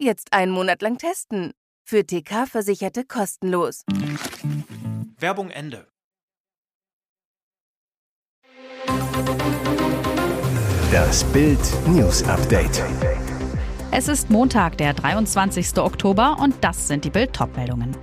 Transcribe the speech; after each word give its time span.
Jetzt 0.00 0.32
einen 0.32 0.50
Monat 0.50 0.82
lang 0.82 0.98
testen. 0.98 1.52
Für 1.86 2.04
TK-Versicherte 2.04 3.04
kostenlos. 3.04 3.84
Werbung 5.18 5.50
Ende. 5.50 5.86
Das 10.90 11.22
Bild 11.32 11.60
News 11.86 12.24
Update. 12.24 12.82
Es 13.92 14.08
ist 14.08 14.30
Montag, 14.30 14.76
der 14.78 14.94
23. 14.94 15.78
Oktober 15.78 16.38
und 16.40 16.56
das 16.62 16.88
sind 16.88 17.04
die 17.04 17.10
Bild 17.10 17.38
meldungen 17.56 17.96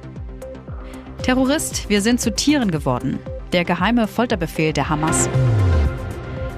Terrorist, 1.23 1.89
wir 1.89 2.01
sind 2.01 2.21
zu 2.21 2.33
Tieren 2.33 2.71
geworden. 2.71 3.19
Der 3.51 3.65
geheime 3.65 4.07
Folterbefehl 4.07 4.71
der 4.71 4.87
Hamas. 4.87 5.29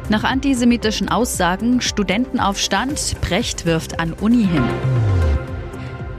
Nach 0.10 0.24
antisemitischen 0.24 1.10
Aussagen 1.10 1.82
Studentenaufstand, 1.82 3.20
Brecht 3.22 3.66
wirft 3.66 4.00
an 4.00 4.14
Uni 4.14 4.46
hin. 4.46 5.13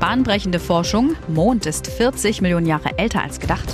Bahnbrechende 0.06 0.60
Forschung, 0.60 1.16
Mond 1.28 1.64
ist 1.64 1.86
40 1.86 2.42
Millionen 2.42 2.66
Jahre 2.66 2.98
älter 2.98 3.22
als 3.22 3.40
gedacht. 3.40 3.64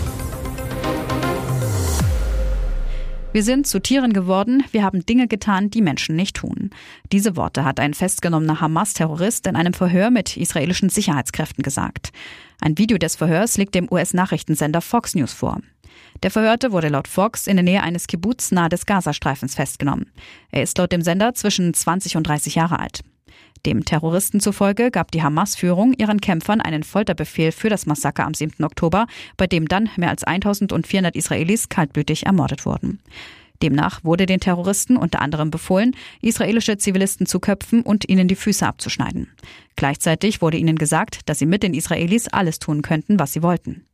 Wir 3.33 3.43
sind 3.43 3.67
zu 3.67 3.81
Tieren 3.81 4.13
geworden, 4.13 4.63
wir 4.71 4.85
haben 4.85 5.05
Dinge 5.05 5.27
getan, 5.27 5.71
die 5.71 5.83
Menschen 5.83 6.15
nicht 6.15 6.37
tun. 6.37 6.71
Diese 7.11 7.35
Worte 7.35 7.65
hat 7.65 7.81
ein 7.81 7.95
festgenommener 7.95 8.61
Hamas-Terrorist 8.61 9.49
in 9.49 9.57
einem 9.57 9.73
Verhör 9.73 10.13
mit 10.13 10.37
israelischen 10.37 10.89
Sicherheitskräften 10.89 11.65
gesagt. 11.65 12.13
Ein 12.61 12.79
Video 12.79 12.97
des 12.97 13.17
Verhörs 13.17 13.59
liegt 13.59 13.75
dem 13.75 13.91
US-Nachrichtensender 13.91 14.83
Fox 14.83 15.17
News 15.17 15.33
vor. 15.33 15.59
Der 16.23 16.31
Verhörte 16.31 16.71
wurde 16.71 16.91
laut 16.91 17.09
Fox 17.09 17.49
in 17.49 17.57
der 17.57 17.65
Nähe 17.65 17.83
eines 17.83 18.07
Kibbutz 18.07 18.53
nahe 18.53 18.69
des 18.69 18.87
Gazastreifens 18.87 19.57
festgenommen. 19.57 20.13
Er 20.53 20.63
ist 20.63 20.79
laut 20.79 20.93
dem 20.93 21.03
Sender 21.03 21.35
zwischen 21.35 21.75
20 21.75 22.17
und 22.17 22.29
30 22.29 22.55
Jahre 22.55 22.79
alt. 22.79 23.01
Dem 23.67 23.85
Terroristen 23.85 24.41
zufolge 24.41 24.91
gab 24.91 25.11
die 25.11 25.23
Hamas-Führung 25.23 25.93
ihren 25.93 26.21
Kämpfern 26.21 26.61
einen 26.61 26.83
Folterbefehl 26.83 27.53
für 27.53 27.69
das 27.69 27.87
Massaker 27.87 28.25
am 28.25 28.35
7. 28.35 28.65
Oktober, 28.65 29.07
bei 29.37 29.47
dem 29.47 29.69
dann 29.69 29.91
mehr 29.97 30.09
als 30.09 30.25
1400 30.25 31.15
Israelis 31.15 31.69
kaltblütig 31.69 32.27
ermordet 32.27 32.65
wurden. 32.65 33.01
Demnach 33.63 34.05
wurde 34.05 34.25
den 34.25 34.41
Terroristen 34.41 34.97
unter 34.97 35.21
anderem 35.21 35.51
befohlen, 35.51 35.95
israelische 36.23 36.79
Zivilisten 36.79 37.27
zu 37.27 37.41
köpfen 37.41 37.83
und 37.83 38.09
ihnen 38.09 38.27
die 38.27 38.35
Füße 38.37 38.67
abzuschneiden. 38.67 39.29
Gleichzeitig 39.77 40.41
wurde 40.41 40.57
ihnen 40.57 40.77
gesagt, 40.77 41.29
dass 41.29 41.39
sie 41.39 41.47
mit 41.47 41.63
den 41.63 41.75
Israelis 41.75 42.29
alles 42.29 42.59
tun 42.59 42.81
könnten, 42.81 43.19
was 43.19 43.35
sie 43.35 43.43
wollten. 43.43 43.85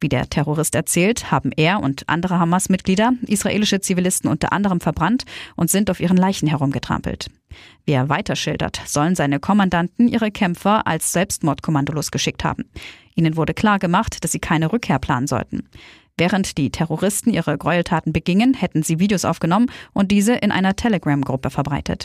Wie 0.00 0.08
der 0.08 0.28
Terrorist 0.28 0.74
erzählt, 0.74 1.30
haben 1.30 1.50
er 1.56 1.80
und 1.80 2.08
andere 2.08 2.38
Hamas-Mitglieder 2.38 3.12
israelische 3.26 3.80
Zivilisten 3.80 4.30
unter 4.30 4.52
anderem 4.52 4.80
verbrannt 4.80 5.24
und 5.56 5.70
sind 5.70 5.90
auf 5.90 6.00
ihren 6.00 6.16
Leichen 6.16 6.48
herumgetrampelt. 6.48 7.30
Wie 7.86 7.92
er 7.92 8.08
weiter 8.08 8.36
schildert, 8.36 8.80
sollen 8.84 9.14
seine 9.14 9.40
Kommandanten 9.40 10.08
ihre 10.08 10.30
Kämpfer 10.30 10.86
als 10.86 11.12
Selbstmordkommandolos 11.12 12.10
geschickt 12.10 12.44
haben. 12.44 12.64
Ihnen 13.14 13.36
wurde 13.36 13.54
klar 13.54 13.78
gemacht, 13.78 14.24
dass 14.24 14.32
sie 14.32 14.40
keine 14.40 14.72
Rückkehr 14.72 14.98
planen 14.98 15.26
sollten. 15.26 15.68
Während 16.16 16.58
die 16.58 16.70
Terroristen 16.70 17.30
ihre 17.30 17.58
Gräueltaten 17.58 18.12
begingen, 18.12 18.54
hätten 18.54 18.82
sie 18.82 19.00
Videos 19.00 19.24
aufgenommen 19.24 19.66
und 19.92 20.12
diese 20.12 20.34
in 20.34 20.52
einer 20.52 20.76
Telegram-Gruppe 20.76 21.50
verbreitet. 21.50 22.04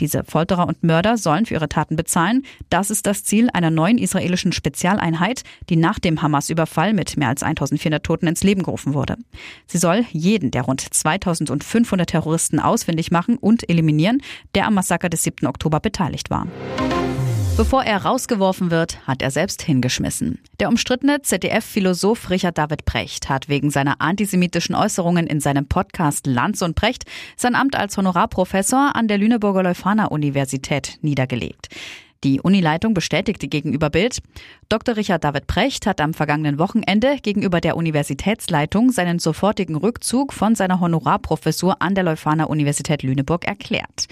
Diese 0.00 0.24
Folterer 0.24 0.66
und 0.66 0.82
Mörder 0.82 1.16
sollen 1.16 1.46
für 1.46 1.54
ihre 1.54 1.68
Taten 1.68 1.96
bezahlen. 1.96 2.44
Das 2.70 2.90
ist 2.90 3.06
das 3.06 3.24
Ziel 3.24 3.50
einer 3.52 3.70
neuen 3.70 3.98
israelischen 3.98 4.52
Spezialeinheit, 4.52 5.42
die 5.68 5.76
nach 5.76 5.98
dem 5.98 6.22
Hamas-Überfall 6.22 6.92
mit 6.92 7.16
mehr 7.16 7.28
als 7.28 7.42
1400 7.42 8.02
Toten 8.04 8.26
ins 8.26 8.44
Leben 8.44 8.62
gerufen 8.62 8.94
wurde. 8.94 9.16
Sie 9.66 9.78
soll 9.78 10.04
jeden 10.10 10.50
der 10.50 10.62
rund 10.62 10.80
2500 10.80 12.08
Terroristen 12.08 12.60
ausfindig 12.60 13.10
machen 13.10 13.36
und 13.36 13.68
eliminieren, 13.68 14.22
der 14.54 14.66
am 14.66 14.74
Massaker 14.74 15.08
des 15.08 15.24
7. 15.24 15.46
Oktober 15.46 15.80
beteiligt 15.80 16.30
war. 16.30 16.46
Bevor 17.58 17.82
er 17.82 18.04
rausgeworfen 18.04 18.70
wird, 18.70 19.04
hat 19.04 19.20
er 19.20 19.32
selbst 19.32 19.62
hingeschmissen. 19.62 20.38
Der 20.60 20.68
umstrittene 20.68 21.22
ZDF-Philosoph 21.22 22.30
Richard 22.30 22.56
David 22.56 22.84
Precht 22.84 23.28
hat 23.28 23.48
wegen 23.48 23.70
seiner 23.70 24.00
antisemitischen 24.00 24.76
Äußerungen 24.76 25.26
in 25.26 25.40
seinem 25.40 25.66
Podcast 25.66 26.28
Lanz 26.28 26.62
und 26.62 26.76
Precht 26.76 27.02
sein 27.36 27.56
Amt 27.56 27.74
als 27.74 27.96
Honorarprofessor 27.96 28.94
an 28.94 29.08
der 29.08 29.18
Lüneburger 29.18 29.64
Leuphana-Universität 29.64 30.98
niedergelegt. 31.02 31.68
Die 32.24 32.40
Unileitung 32.40 32.94
bestätigte 32.94 33.46
gegenüber 33.46 33.90
Bild, 33.90 34.18
Dr. 34.68 34.96
Richard 34.96 35.22
David 35.22 35.46
Precht 35.46 35.86
hat 35.86 36.00
am 36.00 36.14
vergangenen 36.14 36.58
Wochenende 36.58 37.18
gegenüber 37.22 37.60
der 37.60 37.76
Universitätsleitung 37.76 38.90
seinen 38.90 39.20
sofortigen 39.20 39.76
Rückzug 39.76 40.32
von 40.32 40.56
seiner 40.56 40.80
Honorarprofessur 40.80 41.80
an 41.80 41.94
der 41.94 42.02
Leuphana 42.02 42.44
Universität 42.44 43.04
Lüneburg 43.04 43.44
erklärt. 43.44 44.08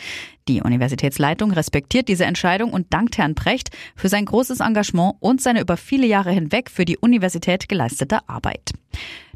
Die 0.46 0.62
Universitätsleitung 0.62 1.50
respektiert 1.50 2.06
diese 2.06 2.26
Entscheidung 2.26 2.72
und 2.72 2.94
dankt 2.94 3.18
Herrn 3.18 3.34
Precht 3.34 3.70
für 3.96 4.08
sein 4.08 4.24
großes 4.24 4.60
Engagement 4.60 5.16
und 5.18 5.42
seine 5.42 5.60
über 5.60 5.76
viele 5.76 6.06
Jahre 6.06 6.30
hinweg 6.30 6.70
für 6.70 6.84
die 6.84 6.98
Universität 6.98 7.68
geleistete 7.68 8.20
Arbeit. 8.28 8.70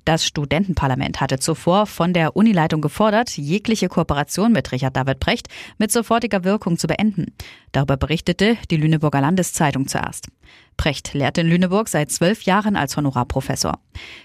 Das 0.04 0.24
Studentenparlament 0.24 1.20
hatte 1.20 1.38
zuvor 1.38 1.86
von 1.86 2.12
der 2.12 2.36
Unileitung 2.36 2.80
gefordert, 2.80 3.36
jegliche 3.36 3.88
Kooperation 3.88 4.52
mit 4.52 4.72
Richard 4.72 4.96
David 4.96 5.20
Precht 5.20 5.48
mit 5.78 5.92
sofortiger 5.92 6.44
Wirkung 6.44 6.78
zu 6.78 6.86
beenden. 6.86 7.34
Darüber 7.72 7.96
berichtete 7.96 8.56
die 8.70 8.76
Lüneburger 8.76 9.20
Landeszeitung 9.20 9.86
zuerst. 9.86 10.28
Precht 10.76 11.12
lehrt 11.12 11.36
in 11.36 11.46
Lüneburg 11.46 11.88
seit 11.88 12.10
zwölf 12.10 12.42
Jahren 12.42 12.74
als 12.74 12.96
Honorarprofessor. 12.96 13.78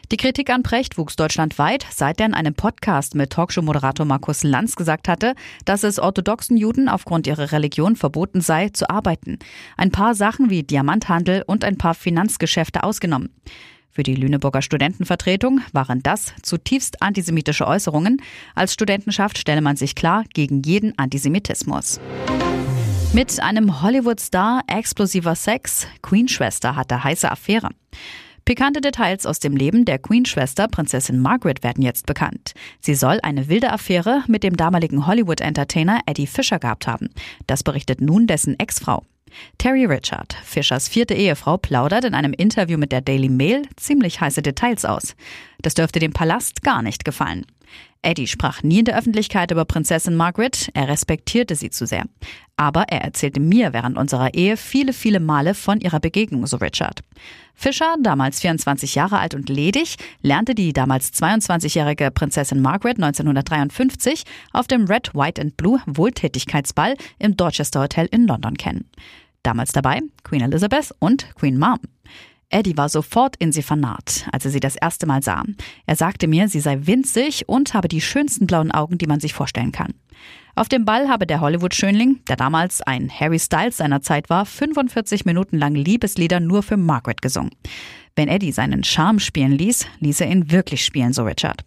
Die 0.10 0.18
Kritik 0.18 0.50
an 0.50 0.64
Precht 0.64 0.98
wuchs 0.98 1.18
deutschlandweit, 1.18 1.86
seit 1.92 2.22
er 2.22 2.28
in 2.28 2.34
einem 2.34 2.54
Podcast 2.54 3.14
mit 3.14 3.32
Talkshow-Moderator 3.32 4.06
Markus 4.06 4.44
Lanz 4.44 4.78
gesagt 4.78 5.10
hatte, 5.10 5.36
dass 5.66 5.84
es 5.84 6.00
orthodoxen 6.00 6.56
Juden 6.56 6.88
aufgrund 6.88 7.28
ihrer 7.28 7.52
Religion 7.52 7.98
verboten 7.98 8.40
sei, 8.40 8.70
zu 8.70 8.90
arbeiten. 8.90 9.38
Ein 9.76 9.92
paar 9.92 10.16
Sachen 10.16 10.50
wie 10.50 10.64
Diamanthandel 10.64 11.44
und 11.46 11.66
ein 11.66 11.78
paar 11.78 11.94
Finanzgeschäfte 11.94 12.84
ausgenommen. 12.84 13.36
Für 13.96 14.04
die 14.04 14.16
Lüneburger 14.16 14.62
Studentenvertretung 14.62 15.62
waren 15.72 16.04
das 16.04 16.34
zutiefst 16.42 17.02
antisemitische 17.02 17.66
Äußerungen. 17.66 18.22
Als 18.54 18.74
Studentenschaft 18.74 19.38
stelle 19.38 19.62
man 19.62 19.78
sich 19.78 19.96
klar 19.96 20.26
gegen 20.34 20.62
jeden 20.64 21.00
Antisemitismus. 21.00 22.02
Mit 23.14 23.40
einem 23.40 23.82
Hollywood-Star 23.82 24.64
explosiver 24.68 25.36
Sex, 25.36 25.88
Queen-Schwester 26.02 26.76
hatte 26.76 27.06
heiße 27.06 27.32
Affäre. 27.32 27.70
Pikante 28.44 28.82
Details 28.82 29.26
aus 29.26 29.40
dem 29.40 29.56
Leben 29.56 29.86
der 29.86 29.98
Queen-Schwester 29.98 30.68
Prinzessin 30.68 31.22
Margaret 31.22 31.64
werden 31.64 31.82
jetzt 31.82 32.06
bekannt. 32.06 32.52
Sie 32.82 32.96
soll 32.96 33.20
eine 33.24 33.48
wilde 33.48 33.72
Affäre 33.72 34.26
mit 34.28 34.44
dem 34.44 34.58
damaligen 34.58 35.08
Hollywood-Entertainer 35.08 36.02
Eddie 36.06 36.28
Fisher 36.28 36.60
gehabt 36.60 36.86
haben. 36.86 37.08
Das 37.48 37.64
berichtet 37.64 38.02
nun 38.02 38.28
dessen 38.28 38.60
Ex-Frau. 38.60 39.04
Terry 39.58 39.86
Richard, 39.86 40.34
Fischers 40.44 40.88
vierte 40.88 41.14
Ehefrau, 41.14 41.58
plaudert 41.58 42.06
in 42.06 42.14
einem 42.14 42.34
Interview 42.34 42.78
mit 42.78 42.92
der 42.92 43.02
Daily 43.02 43.30
Mail 43.30 43.64
ziemlich 43.76 44.22
heiße 44.22 44.42
Details 44.42 44.86
aus. 44.86 45.16
Das 45.62 45.74
dürfte 45.74 46.00
dem 46.00 46.14
Palast 46.14 46.64
gar 46.64 46.82
nicht 46.82 47.06
gefallen. 47.06 47.46
Eddie 48.06 48.28
sprach 48.28 48.62
nie 48.62 48.80
in 48.80 48.86
der 48.86 48.98
Öffentlichkeit 48.98 49.50
über 49.50 49.66
Prinzessin 49.66 50.16
Margaret, 50.16 50.70
er 50.76 50.88
respektierte 50.88 51.56
sie 51.56 51.72
zu 51.72 51.88
sehr. 51.88 52.06
Aber 52.56 52.84
er 52.90 53.02
erzählte 53.02 53.40
mir 53.40 53.74
während 53.74 53.98
unserer 53.98 54.36
Ehe 54.36 54.58
viele, 54.58 54.94
viele 54.94 55.20
Male 55.20 55.56
von 55.56 55.82
ihrer 55.82 56.00
Begegnung, 56.00 56.46
so 56.46 56.58
Richard. 56.58 57.02
Fischer, 57.56 57.96
damals 58.02 58.42
24 58.42 58.94
Jahre 58.96 59.18
alt 59.18 59.34
und 59.34 59.50
ledig, 59.50 59.96
lernte 60.22 60.54
die 60.54 60.72
damals 60.72 61.14
22-jährige 61.14 62.12
Prinzessin 62.12 62.62
Margaret 62.62 62.98
1953 62.98 64.24
auf 64.54 64.68
dem 64.68 64.86
Red, 64.86 65.16
White 65.16 65.42
and 65.42 65.58
Blue 65.58 65.82
Wohltätigkeitsball 65.88 66.96
im 67.18 67.36
Dorchester 67.36 67.82
Hotel 67.82 68.08
in 68.12 68.28
London 68.28 68.56
kennen. 68.56 68.88
Damals 69.46 69.74
dabei 69.74 70.02
Queen 70.24 70.42
Elizabeth 70.42 70.92
und 70.98 71.36
Queen 71.36 71.60
Mom. 71.60 71.78
Eddie 72.50 72.78
war 72.78 72.90
sofort 72.90 73.36
in 73.38 73.52
sie 73.52 73.62
vernarrt, 73.62 74.28
als 74.32 74.44
er 74.46 74.50
sie 74.50 74.60
das 74.60 74.76
erste 74.76 75.06
Mal 75.06 75.22
sah. 75.22 75.44
Er 75.86 75.96
sagte 75.96 76.28
mir, 76.28 76.48
sie 76.48 76.60
sei 76.60 76.88
winzig 76.88 77.48
und 77.48 77.76
habe 77.76 77.88
die 77.88 78.02
schönsten 78.02 78.48
blauen 78.48 78.72
Augen, 78.72 78.98
die 78.98 79.06
man 79.06 79.20
sich 79.20 79.34
vorstellen 79.34 79.72
kann. 79.72 79.94
Auf 80.56 80.68
dem 80.68 80.84
Ball 80.84 81.10
habe 81.10 81.28
der 81.28 81.42
Hollywood-Schönling, 81.42 82.22
der 82.28 82.38
damals 82.38 82.82
ein 82.82 83.08
Harry 83.12 83.38
Styles 83.38 83.78
seiner 83.78 84.02
Zeit 84.02 84.32
war, 84.32 84.48
45 84.48 85.26
Minuten 85.26 85.60
lang 85.60 85.76
Liebeslieder 85.76 86.40
nur 86.40 86.64
für 86.64 86.78
Margaret 86.78 87.22
gesungen. 87.22 87.52
Wenn 88.16 88.30
Eddie 88.30 88.52
seinen 88.52 88.84
Charme 88.84 89.20
spielen 89.20 89.52
ließ, 89.52 89.86
ließ 90.00 90.22
er 90.22 90.32
ihn 90.32 90.50
wirklich 90.50 90.84
spielen, 90.84 91.14
so 91.14 91.24
Richard. 91.24 91.64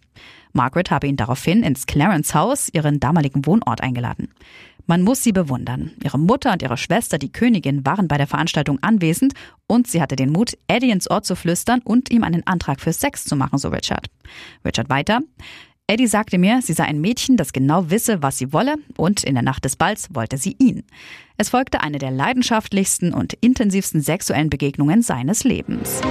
Margaret 0.51 0.91
habe 0.91 1.07
ihn 1.07 1.15
daraufhin 1.15 1.63
ins 1.63 1.85
Clarence 1.85 2.33
Haus, 2.33 2.69
ihren 2.73 2.99
damaligen 2.99 3.45
Wohnort, 3.45 3.81
eingeladen. 3.81 4.29
Man 4.89 5.03
muss 5.03 5.23
sie 5.23 5.33
bewundern. 5.33 5.91
Ihre 6.03 6.17
Mutter 6.17 6.51
und 6.51 6.63
ihre 6.63 6.75
Schwester, 6.75 7.19
die 7.19 7.31
Königin, 7.31 7.85
waren 7.85 8.07
bei 8.07 8.17
der 8.17 8.25
Veranstaltung 8.25 8.79
anwesend 8.81 9.33
und 9.67 9.85
sie 9.85 10.01
hatte 10.01 10.15
den 10.15 10.31
Mut, 10.31 10.57
Eddie 10.67 10.89
ins 10.89 11.07
Ohr 11.11 11.21
zu 11.21 11.35
flüstern 11.35 11.81
und 11.83 12.09
ihm 12.09 12.23
einen 12.23 12.47
Antrag 12.47 12.79
für 12.81 12.91
Sex 12.91 13.23
zu 13.23 13.35
machen, 13.35 13.59
so 13.59 13.67
Richard. 13.67 14.07
Richard 14.65 14.89
weiter. 14.89 15.19
Eddie 15.85 16.07
sagte 16.07 16.39
mir, 16.39 16.63
sie 16.63 16.73
sei 16.73 16.85
ein 16.85 17.01
Mädchen, 17.01 17.37
das 17.37 17.53
genau 17.53 17.91
wisse, 17.91 18.23
was 18.23 18.39
sie 18.39 18.51
wolle, 18.51 18.77
und 18.97 19.23
in 19.23 19.35
der 19.35 19.43
Nacht 19.43 19.63
des 19.63 19.75
Balls 19.75 20.07
wollte 20.11 20.37
sie 20.37 20.55
ihn. 20.57 20.81
Es 21.37 21.49
folgte 21.49 21.81
eine 21.81 21.99
der 21.99 22.09
leidenschaftlichsten 22.09 23.13
und 23.13 23.33
intensivsten 23.33 24.01
sexuellen 24.01 24.49
Begegnungen 24.49 25.03
seines 25.03 25.43
Lebens. 25.43 26.01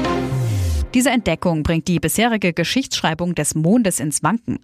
Diese 0.95 1.11
Entdeckung 1.11 1.65
bringt 1.65 1.87
die 1.87 2.01
bisherige 2.01 2.55
Geschichtsschreibung 2.55 3.35
des 3.35 3.55
Mondes 3.55 4.01
ins 4.01 4.23
Wanken. 4.23 4.59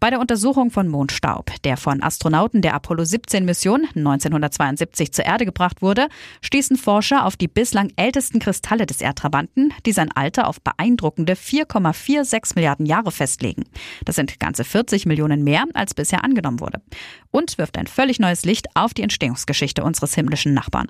Bei 0.00 0.10
der 0.10 0.18
Untersuchung 0.18 0.72
von 0.72 0.88
Mondstaub, 0.88 1.52
der 1.62 1.76
von 1.76 2.02
Astronauten 2.02 2.62
der 2.62 2.74
Apollo 2.74 3.04
17 3.04 3.44
Mission 3.44 3.86
1972 3.94 5.12
zur 5.12 5.24
Erde 5.24 5.44
gebracht 5.44 5.80
wurde, 5.80 6.08
stießen 6.42 6.76
Forscher 6.76 7.24
auf 7.24 7.36
die 7.36 7.46
bislang 7.46 7.92
ältesten 7.94 8.40
Kristalle 8.40 8.86
des 8.86 9.00
Erdtrabanten, 9.00 9.72
die 9.86 9.92
sein 9.92 10.10
Alter 10.10 10.48
auf 10.48 10.60
beeindruckende 10.60 11.34
4,46 11.34 12.56
Milliarden 12.56 12.84
Jahre 12.84 13.12
festlegen. 13.12 13.62
Das 14.04 14.16
sind 14.16 14.40
ganze 14.40 14.64
40 14.64 15.06
Millionen 15.06 15.44
mehr, 15.44 15.64
als 15.74 15.94
bisher 15.94 16.24
angenommen 16.24 16.58
wurde. 16.58 16.82
Und 17.30 17.56
wirft 17.56 17.78
ein 17.78 17.86
völlig 17.86 18.18
neues 18.18 18.44
Licht 18.44 18.66
auf 18.74 18.94
die 18.94 19.02
Entstehungsgeschichte 19.02 19.84
unseres 19.84 20.14
himmlischen 20.16 20.54
Nachbarn. 20.54 20.88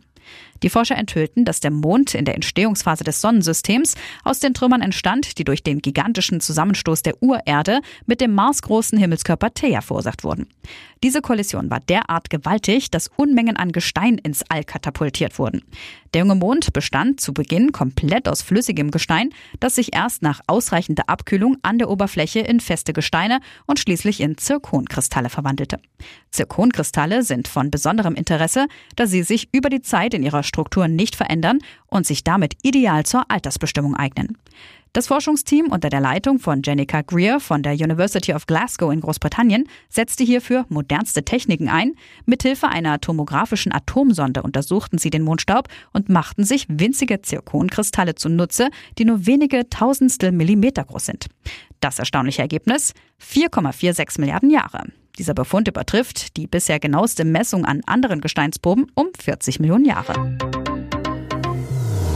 Die 0.63 0.71
Forscher 0.71 0.97
enthüllten, 0.97 1.45
dass 1.45 1.61
der 1.61 1.71
Mond 1.71 2.15
in 2.15 2.25
der 2.25 2.35
Entstehungsphase 2.35 3.05
des 3.05 3.21
Sonnensystems 3.21 3.95
aus 4.25 4.41
den 4.41 4.55
Trümmern 4.55 4.78
entstand, 4.81 5.39
die 5.39 5.45
durch 5.45 5.63
den 5.63 5.81
gigantischen 5.81 6.41
Zusammenstoß 6.41 7.03
der 7.03 7.23
Urerde 7.23 7.81
mit 8.07 8.21
dem 8.21 8.35
marsgroßen 8.35 8.99
Himmelskörper 8.99 9.53
Theia 9.53 9.81
verursacht 9.81 10.25
wurden. 10.25 10.49
Diese 11.03 11.23
Kollision 11.23 11.71
war 11.71 11.81
derart 11.81 12.29
gewaltig, 12.29 12.91
dass 12.91 13.09
Unmengen 13.17 13.57
an 13.57 13.71
Gestein 13.73 14.19
ins 14.19 14.43
All 14.49 14.65
katapultiert 14.65 15.39
wurden. 15.39 15.63
Der 16.15 16.23
junge 16.23 16.35
Mond 16.35 16.73
bestand 16.73 17.21
zu 17.21 17.33
Beginn 17.33 17.71
komplett 17.73 18.29
aus 18.29 18.43
flüssigem 18.43 18.91
Gestein, 18.91 19.31
das 19.61 19.77
sich 19.77 19.95
erst 19.95 20.23
nach 20.23 20.41
ausreichender 20.47 21.05
Abkühlung 21.07 21.57
an 21.63 21.79
der 21.79 21.91
Oberfläche 21.91 22.41
in 22.41 22.61
feste 22.61 22.93
Gesteine 22.93 23.41
und 23.67 23.79
schließlich 23.79 24.21
in 24.21 24.39
Zirkonkristalle 24.39 25.29
verwandelte. 25.29 25.79
Zirkonkristalle 26.31 27.23
sind 27.23 27.47
von 27.47 27.71
besonderem 27.71 28.15
Interesse, 28.15 28.67
da 28.97 29.07
sie 29.07 29.23
sich 29.23 29.49
über 29.53 29.69
die 29.69 29.83
Zeit 29.83 30.15
in 30.15 30.23
ihrer 30.23 30.43
Struktur 30.43 30.89
nicht 30.89 31.15
verändern 31.15 31.59
und 31.87 32.07
sich 32.07 32.25
damit 32.25 32.55
ideal 32.63 33.05
zur 33.05 33.31
Altersbestimmung 33.31 33.95
eignen. 33.95 34.39
Das 34.93 35.07
Forschungsteam 35.07 35.67
unter 35.67 35.91
der 35.91 36.01
Leitung 36.01 36.39
von 36.39 36.63
Jenica 36.65 37.03
Greer 37.03 37.41
von 37.41 37.63
der 37.63 37.75
University 37.75 38.33
of 38.33 38.47
Glasgow 38.47 38.93
in 38.93 39.01
Großbritannien 39.01 39.69
setzte 39.89 40.25
hierfür 40.25 40.65
modernste 40.69 41.25
Techniken 41.25 41.69
ein. 41.69 41.93
Mithilfe 42.25 42.69
einer 42.69 43.01
tomografischen 43.01 43.73
Atomsonde 43.73 44.43
untersuchten 44.43 44.99
sie 44.99 45.11
den 45.11 45.23
Mondstaub 45.23 45.69
und 45.93 46.09
machten 46.09 46.45
sich 46.45 46.67
winzige 46.69 47.21
Zirkonkristalle 47.21 48.15
zunutze, 48.15 48.71
die 48.97 49.05
nur 49.05 49.27
wenige 49.27 49.69
Tausendstel 49.69 50.33
Millimeter 50.33 50.85
groß 50.85 51.07
sind. 51.07 51.27
Das 51.81 51.99
erstaunliche 51.99 52.43
Ergebnis? 52.43 52.95
4,46 53.23 54.21
Milliarden 54.21 54.51
Jahre. 54.51 54.85
Dieser 55.19 55.35
Befund 55.35 55.69
übertrifft 55.69 56.37
die 56.37 56.47
bisher 56.47 56.79
genaueste 56.79 57.25
Messung 57.25 57.65
an 57.65 57.83
anderen 57.87 58.21
Gesteinsproben 58.21 58.87
um 58.95 59.09
40 59.19 59.61
Millionen 59.61 59.85
Jahre. 59.85 60.15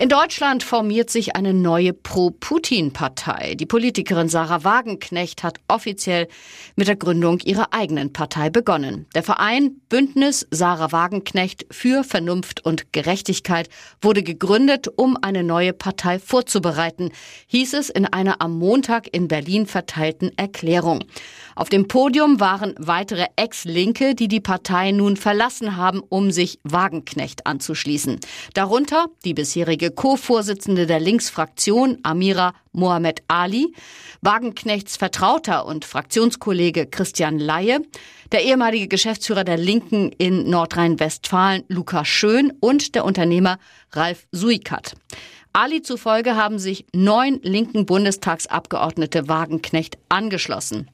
In 0.00 0.08
Deutschland 0.08 0.62
formiert 0.62 1.10
sich 1.10 1.36
eine 1.36 1.52
neue 1.52 1.92
Pro-Putin-Partei. 1.92 3.54
Die 3.54 3.66
Politikerin 3.66 4.30
Sarah 4.30 4.64
Wagenknecht 4.64 5.42
hat 5.42 5.58
offiziell 5.68 6.26
mit 6.74 6.88
der 6.88 6.96
Gründung 6.96 7.40
ihrer 7.40 7.74
eigenen 7.74 8.10
Partei 8.10 8.48
begonnen. 8.48 9.04
Der 9.14 9.22
Verein 9.22 9.82
Bündnis 9.90 10.46
Sarah 10.50 10.92
Wagenknecht 10.92 11.66
für 11.70 12.02
Vernunft 12.02 12.64
und 12.64 12.94
Gerechtigkeit 12.94 13.68
wurde 14.00 14.22
gegründet, 14.22 14.88
um 14.96 15.18
eine 15.20 15.44
neue 15.44 15.74
Partei 15.74 16.18
vorzubereiten, 16.18 17.10
hieß 17.48 17.74
es 17.74 17.90
in 17.90 18.06
einer 18.06 18.40
am 18.40 18.58
Montag 18.58 19.06
in 19.14 19.28
Berlin 19.28 19.66
verteilten 19.66 20.30
Erklärung. 20.38 21.04
Auf 21.54 21.68
dem 21.68 21.88
Podium 21.88 22.40
waren 22.40 22.74
weitere 22.78 23.26
Ex-Linke, 23.36 24.14
die 24.14 24.28
die 24.28 24.40
Partei 24.40 24.92
nun 24.92 25.18
verlassen 25.18 25.76
haben, 25.76 26.00
um 26.08 26.30
sich 26.30 26.58
Wagenknecht 26.62 27.46
anzuschließen. 27.46 28.18
Darunter 28.54 29.08
die 29.26 29.34
bisherige 29.34 29.89
Co-Vorsitzende 29.90 30.86
der 30.86 31.00
Linksfraktion 31.00 31.98
Amira 32.02 32.54
Mohamed 32.72 33.22
Ali, 33.28 33.74
Wagenknechts 34.20 34.96
Vertrauter 34.96 35.66
und 35.66 35.84
Fraktionskollege 35.84 36.86
Christian 36.86 37.38
Laie, 37.38 37.80
der 38.32 38.44
ehemalige 38.44 38.88
Geschäftsführer 38.88 39.44
der 39.44 39.56
Linken 39.56 40.12
in 40.12 40.48
Nordrhein-Westfalen 40.48 41.64
Lukas 41.68 42.08
Schön 42.08 42.52
und 42.60 42.94
der 42.94 43.04
Unternehmer 43.04 43.58
Ralf 43.92 44.26
Suikat. 44.32 44.94
Ali 45.52 45.82
zufolge 45.82 46.36
haben 46.36 46.58
sich 46.58 46.86
neun 46.94 47.40
linken 47.42 47.86
Bundestagsabgeordnete 47.86 49.28
Wagenknecht 49.28 49.98
angeschlossen. 50.08 50.88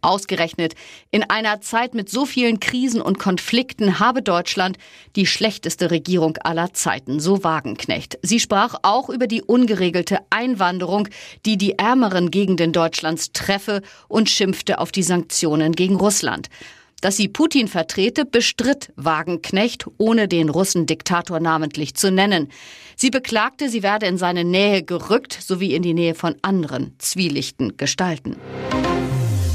Ausgerechnet 0.00 0.74
in 1.10 1.22
einer 1.22 1.60
Zeit 1.60 1.94
mit 1.94 2.08
so 2.08 2.26
vielen 2.26 2.60
Krisen 2.60 3.00
und 3.00 3.18
Konflikten 3.18 3.98
habe 3.98 4.22
Deutschland 4.22 4.78
die 5.16 5.26
schlechteste 5.26 5.90
Regierung 5.90 6.36
aller 6.38 6.72
Zeiten, 6.72 7.20
so 7.20 7.44
Wagenknecht. 7.44 8.18
Sie 8.22 8.40
sprach 8.40 8.76
auch 8.82 9.08
über 9.08 9.26
die 9.26 9.42
ungeregelte 9.42 10.18
Einwanderung, 10.30 11.08
die 11.46 11.56
die 11.56 11.78
ärmeren 11.78 12.30
Gegenden 12.30 12.72
Deutschlands 12.72 13.32
treffe 13.32 13.82
und 14.08 14.30
schimpfte 14.30 14.78
auf 14.78 14.92
die 14.92 15.02
Sanktionen 15.02 15.72
gegen 15.72 15.96
Russland. 15.96 16.48
Dass 17.00 17.16
sie 17.16 17.28
Putin 17.28 17.68
vertrete, 17.68 18.24
bestritt 18.24 18.92
Wagenknecht, 18.96 19.86
ohne 19.98 20.26
den 20.26 20.48
Russen-Diktator 20.48 21.38
namentlich 21.38 21.94
zu 21.94 22.10
nennen. 22.10 22.48
Sie 22.96 23.10
beklagte, 23.10 23.68
sie 23.68 23.84
werde 23.84 24.06
in 24.06 24.18
seine 24.18 24.44
Nähe 24.44 24.82
gerückt 24.82 25.38
sowie 25.40 25.74
in 25.74 25.82
die 25.82 25.94
Nähe 25.94 26.16
von 26.16 26.34
anderen 26.42 26.96
zwielichten 26.98 27.76
Gestalten. 27.76 28.36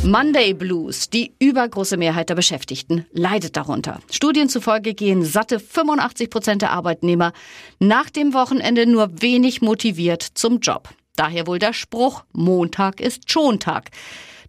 Monday 0.06 0.54
Blues. 0.54 1.10
Die 1.10 1.34
übergroße 1.40 1.96
Mehrheit 1.96 2.28
der 2.28 2.36
Beschäftigten 2.36 3.06
leidet 3.14 3.56
darunter. 3.56 4.02
Studien 4.12 4.50
zufolge 4.50 4.94
gehen 4.94 5.24
satte 5.24 5.62
85 5.62 6.30
Prozent 6.30 6.62
der 6.62 6.72
Arbeitnehmer 6.72 7.32
nach 7.80 8.10
dem 8.10 8.34
Wochenende 8.34 8.86
nur 8.86 9.22
wenig 9.22 9.62
motiviert 9.62 10.22
zum 10.22 10.60
Job. 10.60 10.90
Daher 11.16 11.48
wohl 11.48 11.58
der 11.58 11.72
Spruch, 11.72 12.26
Montag 12.34 13.00
ist 13.00 13.32
Schontag. 13.32 13.92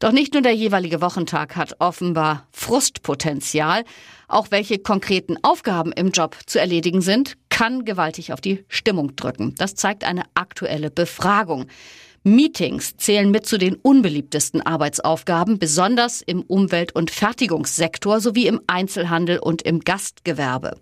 Doch 0.01 0.11
nicht 0.11 0.33
nur 0.33 0.43
der 0.43 0.55
jeweilige 0.55 1.01
Wochentag 1.01 1.55
hat 1.55 1.77
offenbar 1.79 2.49
Frustpotenzial. 2.50 3.85
Auch 4.26 4.50
welche 4.50 4.81
konkreten 4.81 5.37
Aufgaben 5.43 5.93
im 5.93 6.11
Job 6.11 6.37
zu 6.47 6.59
erledigen 6.59 7.00
sind, 7.00 7.37
kann 7.49 7.85
gewaltig 7.85 8.33
auf 8.33 8.40
die 8.40 8.64
Stimmung 8.67 9.14
drücken. 9.14 9.55
Das 9.57 9.76
zeigt 9.76 10.02
eine 10.02 10.25
aktuelle 10.35 10.90
Befragung. 10.90 11.67
Meetings 12.26 12.97
zählen 12.97 13.31
mit 13.31 13.45
zu 13.45 13.59
den 13.59 13.75
unbeliebtesten 13.75 14.62
Arbeitsaufgaben, 14.62 15.59
besonders 15.59 16.23
im 16.23 16.40
Umwelt- 16.40 16.95
und 16.95 17.11
Fertigungssektor 17.11 18.19
sowie 18.19 18.47
im 18.47 18.62
Einzelhandel 18.66 19.38
und 19.38 19.61
im 19.61 19.81
Gastgewerbe. 19.81 20.78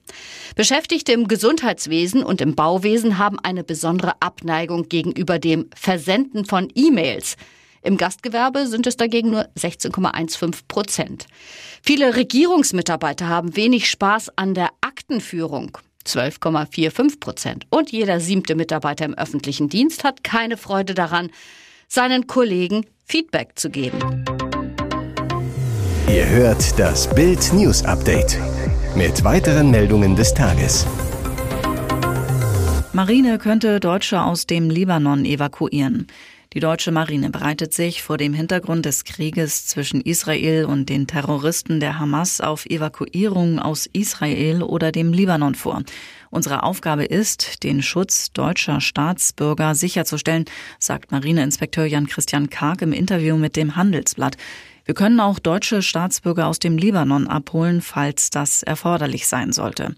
Beschäftigte 0.55 1.11
im 1.11 1.27
Gesundheitswesen 1.27 2.23
und 2.23 2.41
im 2.41 2.55
Bauwesen 2.55 3.19
haben 3.19 3.41
eine 3.41 3.65
besondere 3.65 4.13
Abneigung 4.21 4.89
gegenüber 4.89 5.41
dem 5.41 5.67
Versenden 5.75 6.45
von 6.45 6.69
E-Mails. 6.77 7.37
Im 7.83 7.97
Gastgewerbe 7.97 8.69
sind 8.69 8.87
es 8.87 8.97
dagegen 8.97 9.31
nur 9.31 9.49
16,15 9.59 10.61
Prozent. 10.69 11.27
Viele 11.83 12.15
Regierungsmitarbeiter 12.15 13.29
haben 13.29 13.57
wenig 13.57 13.91
Spaß 13.91 14.31
an 14.37 14.55
der 14.55 14.71
Aktenführung. 14.81 15.77
12,45 16.07 17.21
Prozent. 17.21 17.67
Und 17.71 17.93
jeder 17.93 18.21
siebte 18.21 18.55
Mitarbeiter 18.55 19.05
im 19.05 19.15
öffentlichen 19.15 19.69
Dienst 19.69 20.05
hat 20.05 20.25
keine 20.25 20.57
Freude 20.57 20.95
daran, 20.95 21.31
seinen 21.89 22.27
Kollegen 22.27 22.87
Feedback 23.05 23.59
zu 23.59 23.71
geben. 23.71 24.25
Ihr 26.09 26.29
hört 26.29 26.79
das 26.79 27.13
Bild 27.15 27.53
News 27.53 27.85
Update 27.85 28.39
mit 28.95 29.25
weiteren 29.25 29.71
Meldungen 29.71 30.15
des 30.17 30.35
Tages. 30.35 30.87
Marine 32.93 33.39
könnte 33.39 33.81
Deutsche 33.81 34.21
aus 34.21 34.47
dem 34.47 34.69
Libanon 34.69 35.25
evakuieren. 35.25 36.07
Die 36.55 36.61
deutsche 36.61 36.93
Marine 36.93 37.31
bereitet 37.31 37.73
sich 37.73 38.03
vor 38.03 38.19
dem 38.19 38.35
Hintergrund 38.35 38.85
des 38.85 39.05
Krieges 39.05 39.67
zwischen 39.67 40.03
Israel 40.03 40.67
und 40.67 40.91
den 40.91 41.07
Terroristen 41.07 41.81
der 41.81 41.99
Hamas 41.99 42.43
auf 42.43 42.67
Evakuierungen 42.67 43.59
aus 43.59 43.87
Israel 43.87 44.63
oder 44.63 44.93
dem 44.93 45.15
Libanon 45.15 45.55
vor. 45.55 45.83
Unsere 46.29 46.63
Aufgabe 46.63 47.05
ist, 47.05 47.63
den 47.63 47.83
Schutz 47.83 48.33
deutscher 48.33 48.83
Staatsbürger 48.83 49.75
sicherzustellen, 49.75 50.45
sagt 50.79 51.11
Marineinspekteur 51.11 51.87
Jan-Christian 51.87 52.51
Karg 52.51 52.83
im 52.83 52.93
Interview 52.93 53.39
mit 53.39 53.57
dem 53.57 53.77
Handelsblatt. 53.77 54.37
Wir 54.85 54.95
können 54.95 55.21
auch 55.21 55.39
deutsche 55.39 55.81
Staatsbürger 55.81 56.49
aus 56.49 56.59
dem 56.59 56.77
Libanon 56.77 57.29
abholen, 57.29 57.81
falls 57.81 58.29
das 58.29 58.63
erforderlich 58.63 59.27
sein 59.27 59.53
sollte. 59.53 59.95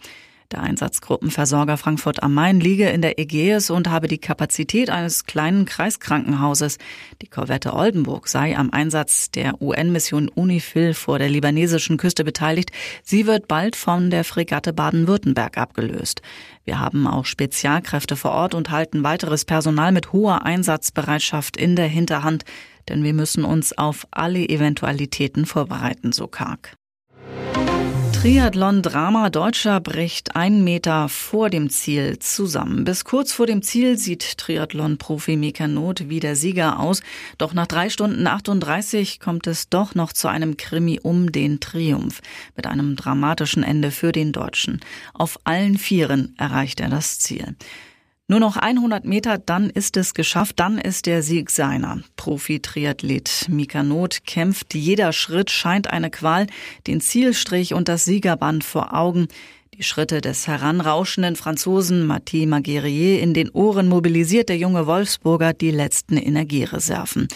Der 0.53 0.63
Einsatzgruppenversorger 0.63 1.77
Frankfurt 1.77 2.23
am 2.23 2.35
Main 2.35 2.61
liege 2.61 2.91
in 2.91 3.03
der 3.03 3.19
Ägäis 3.19 3.71
und 3.71 3.89
habe 3.89 4.09
die 4.09 4.19
Kapazität 4.19 4.91
eines 4.91 5.25
kleinen 5.25 5.65
Kreiskrankenhauses. 5.65 6.79
Die 7.23 7.27
Korvette 7.27 7.73
Oldenburg 7.73 8.29
sei 8.29 8.57
am 8.57 8.71
Einsatz 8.71 9.31
der 9.31 9.61
UN-Mission 9.63 10.29
UNIFIL 10.29 10.95
vor 10.95 11.19
der 11.19 11.31
libanesischen 11.31 11.97
Küste 11.97 12.25
beteiligt. 12.25 12.71
Sie 13.03 13.27
wird 13.27 13.49
bald 13.49 13.75
von 13.75 14.11
der 14.11 14.25
Fregatte 14.25 14.73
Baden-Württemberg 14.73 15.57
abgelöst. 15.57 16.21
Wir 16.65 16.79
haben 16.79 17.07
auch 17.07 17.25
Spezialkräfte 17.25 18.17
vor 18.17 18.33
Ort 18.33 18.55
und 18.55 18.71
halten 18.71 19.03
weiteres 19.03 19.45
Personal 19.45 19.93
mit 19.93 20.13
hoher 20.13 20.45
Einsatzbereitschaft 20.45 21.57
in 21.57 21.75
der 21.75 21.89
Hinterhand, 21.89 22.45
denn 22.89 23.03
wir 23.03 23.15
müssen 23.15 23.45
uns 23.45 23.77
auf 23.77 24.07
alle 24.11 24.49
Eventualitäten 24.49 25.47
vorbereiten, 25.47 26.13
so 26.13 26.27
Karg. 26.27 26.77
Triathlon-Drama 28.25 29.29
Deutscher 29.29 29.81
bricht 29.81 30.35
einen 30.35 30.65
Meter 30.65 31.11
vor 31.11 31.51
dem 31.51 31.69
Ziel 31.69 32.19
zusammen. 32.21 32.85
Bis 32.85 33.05
kurz 33.05 33.35
vor 33.35 33.47
dem 33.47 33.61
Ziel 33.61 33.99
sieht 33.99 34.39
Triathlon-Profi 34.39 35.37
Mika 35.37 35.67
wie 35.67 36.21
der 36.21 36.35
Sieger 36.35 36.81
aus. 36.81 37.03
Doch 37.37 37.53
nach 37.53 37.67
drei 37.67 37.91
Stunden 37.91 38.27
38 38.27 39.21
kommt 39.21 39.47
es 39.47 39.69
doch 39.69 39.95
noch 39.95 40.15
zu 40.15 40.29
einem 40.29 40.57
Krimi 40.57 41.01
um 41.03 41.33
den 41.33 41.61
Triumph. 41.61 42.23
Mit 42.57 42.67
einem 42.67 42.97
dramatischen 42.97 43.63
Ende 43.63 43.91
für 43.91 44.11
den 44.11 44.33
Deutschen. 44.33 44.81
Auf 45.13 45.39
allen 45.45 45.77
Vieren 45.77 46.35
erreicht 46.39 46.81
er 46.81 46.89
das 46.89 47.19
Ziel. 47.19 47.55
Nur 48.27 48.41
noch 48.41 48.57
100 48.57 49.05
Meter, 49.05 49.37
dann 49.37 49.69
ist 49.69 49.99
es 49.99 50.15
geschafft, 50.15 50.59
dann 50.59 50.79
ist 50.79 51.05
der 51.05 51.23
Sieg 51.23 51.51
seiner. 51.51 52.01
Profi-Triathlet 52.17 53.51
Mika 53.51 53.83
Not 53.83 54.25
kämpft, 54.25 54.73
jeder 54.73 55.13
Schritt 55.13 55.51
scheint 55.51 55.91
eine 55.91 56.09
Qual, 56.09 56.47
den 56.87 57.03
Zielstrich 57.03 57.75
und 57.75 57.87
das 57.87 58.07
Siegerband 58.07 58.65
vor 58.65 58.95
Augen. 58.95 59.29
Die 59.75 59.83
Schritte 59.83 60.23
des 60.23 60.47
heranrauschenden 60.47 61.37
Franzosen 61.37 62.07
Mathieu 62.07 62.47
Maguerier 62.47 63.21
in 63.21 63.35
den 63.35 63.51
Ohren 63.51 63.89
mobilisiert 63.89 64.49
der 64.49 64.57
junge 64.57 64.87
Wolfsburger 64.87 65.53
die 65.53 65.71
letzten 65.71 66.17
Energiereserven. 66.17 67.29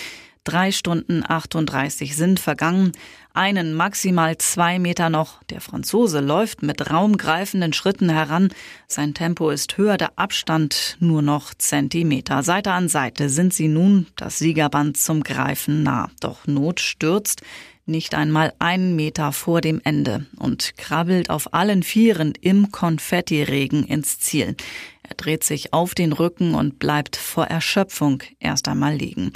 Drei 0.44 0.72
Stunden 0.72 1.22
38 1.26 2.16
sind 2.16 2.40
vergangen, 2.40 2.92
einen 3.34 3.74
maximal 3.74 4.38
zwei 4.38 4.78
Meter 4.78 5.10
noch. 5.10 5.42
Der 5.44 5.60
Franzose 5.60 6.20
läuft 6.20 6.62
mit 6.62 6.90
raumgreifenden 6.90 7.72
Schritten 7.72 8.08
heran. 8.08 8.48
Sein 8.86 9.14
Tempo 9.14 9.50
ist 9.50 9.76
höher, 9.76 9.96
der 9.96 10.12
Abstand 10.16 10.96
nur 11.00 11.22
noch 11.22 11.54
Zentimeter. 11.54 12.42
Seite 12.42 12.72
an 12.72 12.88
Seite 12.88 13.28
sind 13.28 13.54
sie 13.54 13.68
nun 13.68 14.06
das 14.16 14.38
Siegerband 14.38 14.96
zum 14.96 15.22
Greifen 15.22 15.82
nah. 15.82 16.10
Doch 16.20 16.46
Not 16.46 16.80
stürzt 16.80 17.42
nicht 17.88 18.14
einmal 18.14 18.52
einen 18.58 18.96
Meter 18.96 19.32
vor 19.32 19.60
dem 19.60 19.80
Ende 19.82 20.26
und 20.36 20.76
krabbelt 20.76 21.30
auf 21.30 21.54
allen 21.54 21.82
Vieren 21.82 22.34
im 22.40 22.70
Konfettiregen 22.70 23.84
ins 23.84 24.20
Ziel. 24.20 24.56
Er 25.02 25.14
dreht 25.14 25.42
sich 25.42 25.72
auf 25.72 25.94
den 25.94 26.12
Rücken 26.12 26.54
und 26.54 26.78
bleibt 26.78 27.16
vor 27.16 27.46
Erschöpfung 27.46 28.22
erst 28.40 28.68
einmal 28.68 28.94
liegen. 28.94 29.32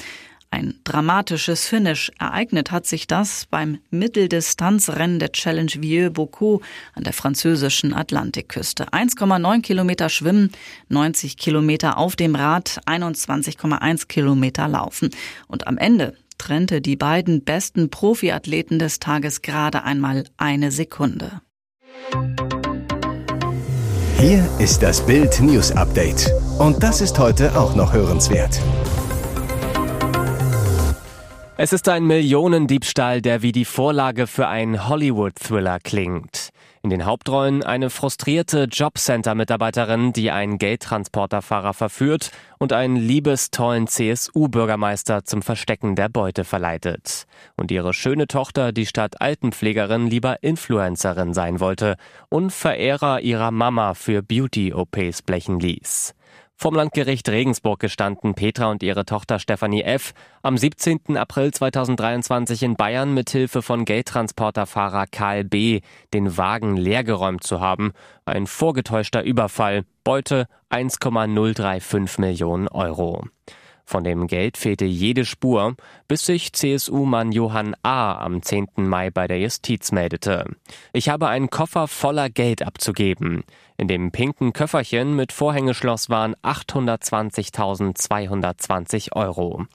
Ein 0.53 0.75
dramatisches 0.85 1.67
Finish. 1.67 2.13
Ereignet 2.19 2.71
hat 2.71 2.85
sich 2.85 3.07
das 3.07 3.47
beim 3.47 3.79
Mitteldistanzrennen 3.91 5.19
der 5.19 5.33
Challenge 5.33 5.73
Vieux-Bocaux 5.81 6.63
an 6.93 7.05
der 7.05 7.15
französischen 7.15 7.95
Atlantikküste. 7.95 8.89
1,9 8.91 9.63
Kilometer 9.63 10.11
schwimmen, 10.11 10.53
90 10.91 11.39
Kilometer 11.39 11.97
auf 11.97 12.17
dem 12.17 12.35
Rad, 12.35 12.81
21,1 12.85 14.09
Kilometer 14.09 14.69
laufen. 14.69 15.09
Und 15.49 15.67
am 15.67 15.79
Ende 15.79 16.15
trennte 16.37 16.83
die 16.83 16.97
beiden 16.97 17.45
besten 17.45 17.89
Profiathleten 17.89 18.79
des 18.79 19.01
Tages 19.01 19.41
gerade 19.41 19.85
einmal 19.85 20.25
eine 20.37 20.71
Sekunde. 20.71 21.41
Hier 24.19 24.47
ist 24.59 24.83
das 24.83 25.07
Bild 25.07 25.41
News 25.41 25.73
Update. 25.73 26.31
Und 26.59 26.83
das 26.83 27.01
ist 27.01 27.19
heute 27.19 27.59
auch 27.59 27.75
noch 27.75 27.95
hörenswert. 27.95 28.61
Es 31.65 31.73
ist 31.73 31.89
ein 31.89 32.09
Millionendiebstahl, 32.09 33.23
der 33.23 33.43
wie 33.43 33.53
die 33.53 33.65
Vorlage 33.65 34.27
für 34.27 34.49
einen 34.49 34.89
Hollywood-Thriller 34.89 35.79
klingt. 35.79 36.49
In 36.83 36.91
den 36.91 37.07
Hauptrollen 37.07 37.63
eine 37.63 37.89
frustrierte 37.89 38.65
Jobcenter-Mitarbeiterin, 38.65 40.13
die 40.13 40.33
einen 40.33 40.59
Geldtransporterfahrer 40.59 41.73
verführt 41.73 42.33
und 42.59 42.73
einen 42.73 42.97
liebestollen 42.97 43.87
CSU-Bürgermeister 43.87 45.25
zum 45.25 45.41
Verstecken 45.41 45.95
der 45.95 46.09
Beute 46.09 46.43
verleitet. 46.43 47.27
Und 47.57 47.71
ihre 47.71 47.95
schöne 47.95 48.27
Tochter, 48.27 48.73
die 48.73 48.85
statt 48.85 49.21
Altenpflegerin 49.21 50.09
lieber 50.09 50.43
Influencerin 50.43 51.33
sein 51.33 51.61
wollte 51.61 51.95
und 52.29 52.53
Verehrer 52.53 53.21
ihrer 53.21 53.53
Mama 53.53 53.95
für 53.95 54.21
Beauty-OPs 54.21 55.23
blechen 55.23 55.61
ließ. 55.61 56.13
Vom 56.63 56.77
Landgericht 56.77 57.29
Regensburg 57.29 57.81
gestanden 57.81 58.35
Petra 58.35 58.71
und 58.71 58.85
ihre 58.85 59.05
Tochter 59.05 59.41
Stefanie 59.41 59.83
F. 59.83 60.15
am 60.43 60.57
17. 60.57 61.17
April 61.17 61.53
2023 61.53 62.63
in 62.63 62.77
Bayern 62.77 63.13
mit 63.15 63.31
Hilfe 63.31 63.63
von 63.63 63.85
Geldtransporterfahrer 63.85 65.07
Karl 65.11 65.43
B. 65.43 65.81
den 66.15 66.37
Wagen 66.37 66.77
leergeräumt 66.77 67.43
zu 67.43 67.59
haben. 67.59 67.91
Ein 68.27 68.47
vorgetäuschter 68.47 69.25
Überfall. 69.25 69.83
Beute 70.05 70.47
1,035 70.69 72.19
Millionen 72.19 72.69
Euro. 72.69 73.25
Von 73.85 74.05
dem 74.05 74.27
Geld 74.27 74.57
fehlte 74.57 74.85
jede 74.85 75.25
Spur, 75.25 75.75
bis 76.09 76.27
sich 76.27 76.53
CSU-Mann 76.53 77.33
Johann 77.33 77.75
A. 77.83 78.13
am 78.15 78.43
10. 78.43 78.69
Mai 78.77 79.11
bei 79.11 79.27
der 79.27 79.41
Justiz 79.41 79.93
meldete. 79.93 80.45
Ich 80.93 81.09
habe 81.09 81.29
einen 81.29 81.49
Koffer 81.51 81.89
voller 81.89 82.31
Geld 82.31 82.63
abzugeben. 82.63 83.43
In 83.77 83.89
dem 83.89 84.13
pinken 84.13 84.53
Köfferchen 84.53 85.17
mit 85.17 85.33
Vorhängeschloss 85.33 86.11
waren 86.11 86.37
820.220 86.37 89.17
Euro. 89.17 89.67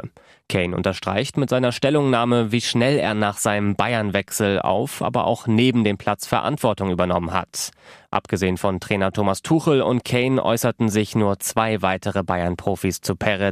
Kane 0.47 0.73
unterstreicht 0.73 1.35
mit 1.35 1.49
seiner 1.49 1.73
Stellungnahme, 1.73 2.53
wie 2.53 2.61
schnell 2.61 2.97
er 2.97 3.13
nach 3.13 3.37
seinem 3.37 3.75
Bayernwechsel 3.75 4.61
auf, 4.61 5.01
aber 5.01 5.25
auch 5.25 5.47
neben 5.47 5.83
dem 5.83 5.97
Platz 5.97 6.25
Verantwortung 6.25 6.91
übernommen 6.91 7.33
hat. 7.33 7.71
Abgesehen 8.09 8.57
von 8.57 8.79
Trainer 8.79 9.11
Thomas 9.11 9.41
Tuchel 9.41 9.81
und 9.81 10.05
Kane 10.05 10.43
äußerten 10.43 10.87
sich 10.87 11.15
nur 11.15 11.39
zwei 11.39 11.81
weitere 11.81 12.23
Bayern-Profis 12.23 13.01
zu 13.01 13.17